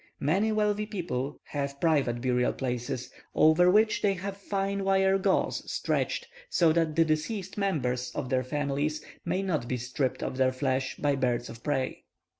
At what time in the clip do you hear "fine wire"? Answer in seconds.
4.35-5.19